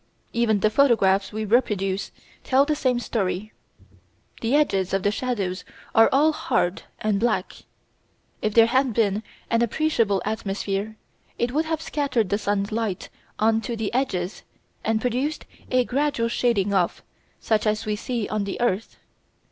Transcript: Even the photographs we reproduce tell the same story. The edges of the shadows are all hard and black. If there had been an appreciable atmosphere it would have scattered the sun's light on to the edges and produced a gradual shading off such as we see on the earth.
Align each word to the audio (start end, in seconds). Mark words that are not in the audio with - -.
Even 0.33 0.61
the 0.61 0.71
photographs 0.71 1.31
we 1.31 1.45
reproduce 1.45 2.11
tell 2.43 2.65
the 2.65 2.73
same 2.73 2.99
story. 2.99 3.53
The 4.41 4.55
edges 4.55 4.95
of 4.95 5.03
the 5.03 5.11
shadows 5.11 5.63
are 5.93 6.09
all 6.11 6.31
hard 6.33 6.81
and 7.01 7.19
black. 7.19 7.53
If 8.41 8.55
there 8.55 8.65
had 8.65 8.95
been 8.95 9.21
an 9.51 9.61
appreciable 9.61 10.19
atmosphere 10.25 10.97
it 11.37 11.51
would 11.51 11.65
have 11.65 11.83
scattered 11.83 12.29
the 12.29 12.39
sun's 12.39 12.71
light 12.71 13.09
on 13.37 13.61
to 13.61 13.75
the 13.75 13.93
edges 13.93 14.41
and 14.83 14.99
produced 14.99 15.45
a 15.69 15.85
gradual 15.85 16.29
shading 16.29 16.73
off 16.73 17.03
such 17.39 17.67
as 17.67 17.85
we 17.85 17.95
see 17.95 18.27
on 18.27 18.45
the 18.45 18.59
earth. 18.59 18.97